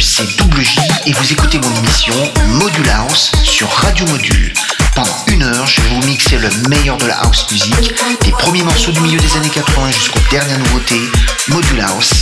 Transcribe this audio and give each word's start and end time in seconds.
c'est 0.00 0.36
Double 0.36 0.62
J 0.62 0.78
et 1.06 1.12
vous 1.12 1.32
écoutez 1.32 1.58
mon 1.58 1.74
émission 1.76 2.14
Module 2.48 2.88
House 2.90 3.32
sur 3.42 3.68
Radio 3.68 4.06
Module. 4.06 4.52
Pendant 4.94 5.24
une 5.28 5.42
heure, 5.42 5.66
je 5.66 5.80
vais 5.80 5.88
vous 5.88 6.06
mixer 6.06 6.38
le 6.38 6.48
meilleur 6.68 6.96
de 6.98 7.06
la 7.06 7.16
house 7.20 7.46
music, 7.50 7.94
des 8.22 8.30
premiers 8.30 8.62
morceaux 8.62 8.92
du 8.92 9.00
milieu 9.00 9.18
des 9.18 9.36
années 9.36 9.48
80 9.48 9.90
jusqu'aux 9.90 10.20
dernières 10.30 10.58
nouveautés. 10.58 11.00
Module 11.48 11.80
House 11.80 12.12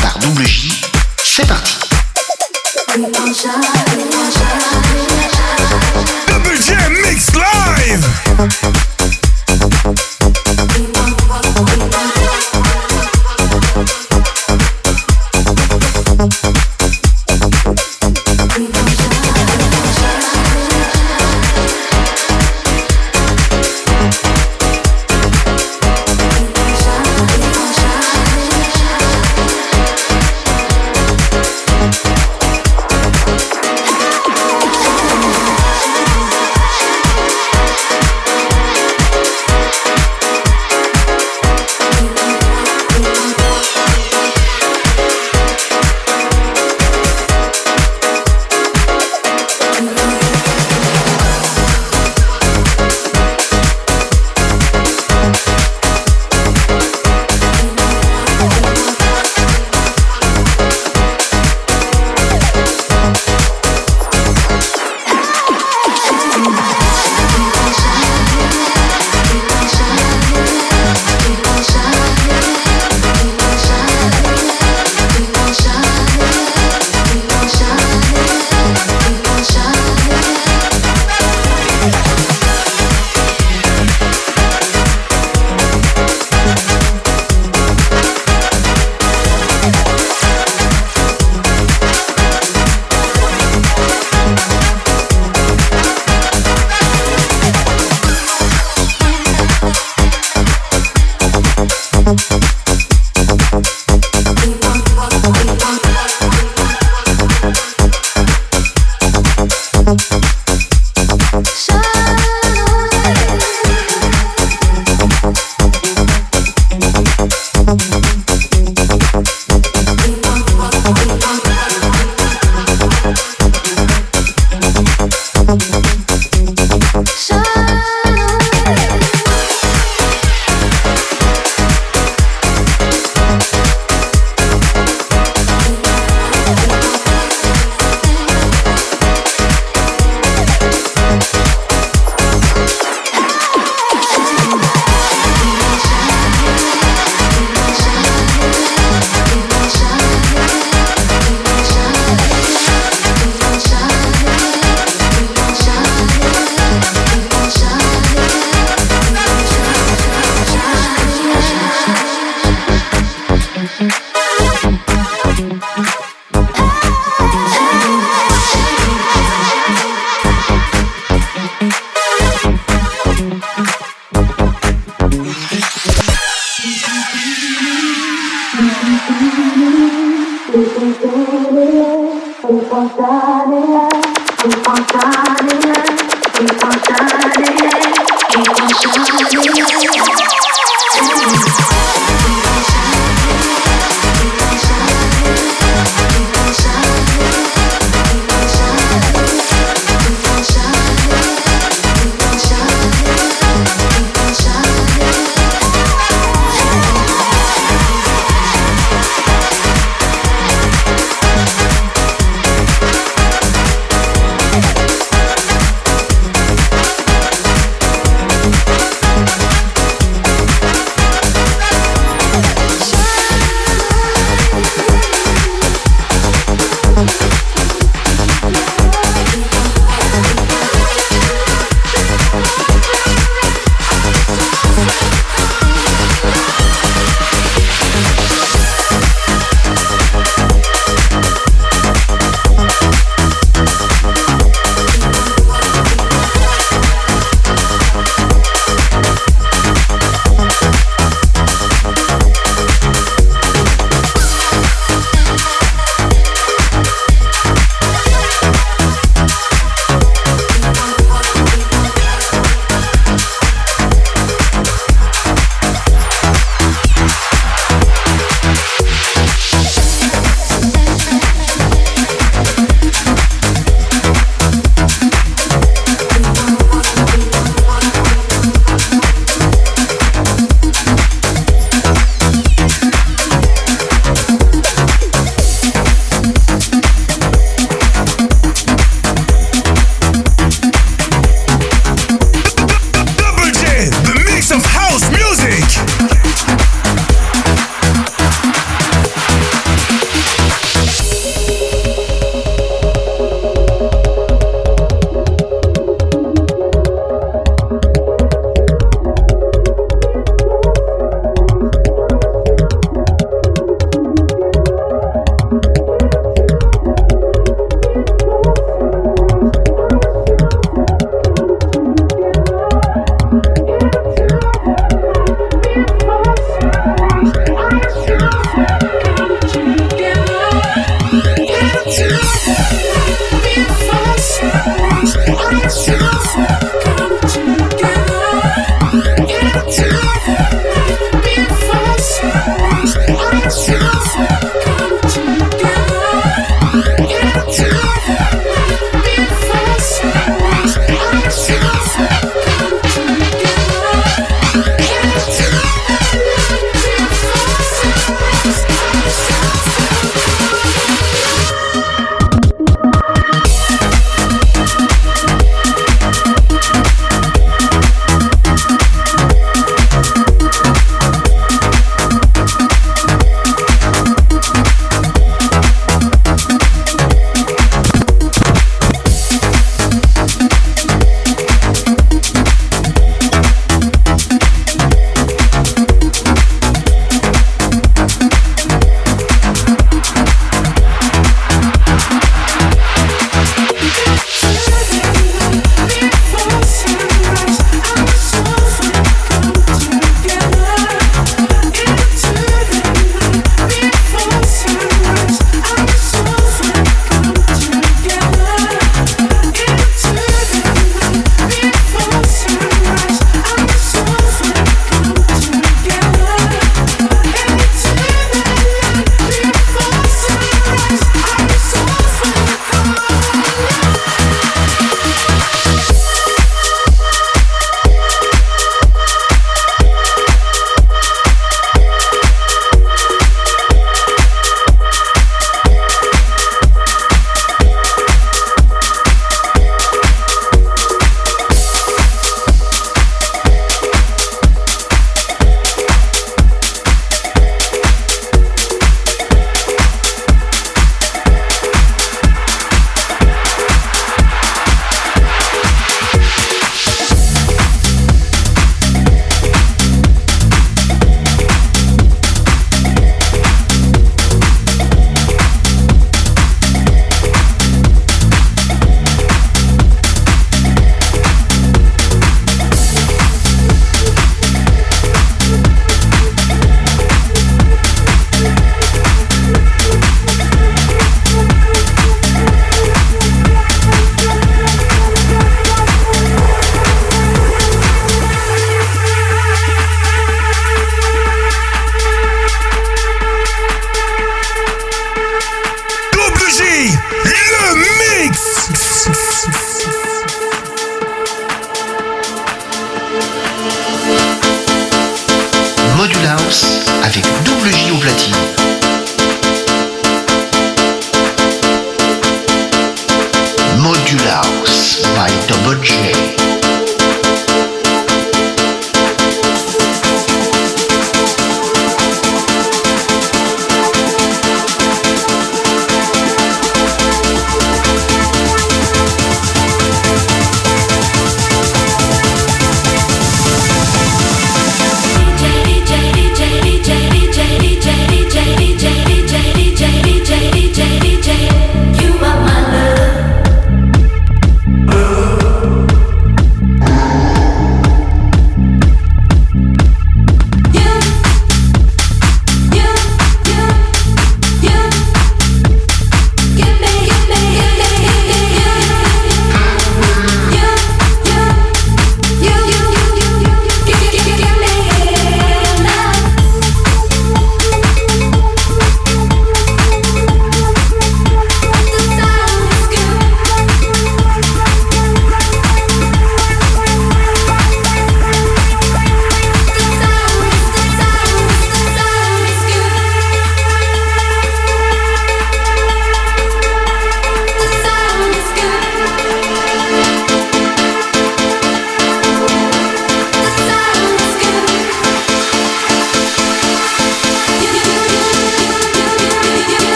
par 0.00 0.18
Double 0.18 0.46
J. 0.46 0.72
C'est 1.24 1.46
parti. 1.46 1.76
Double 2.96 3.34
J 6.60 6.74
Mix 7.02 7.32
Live 7.34 8.06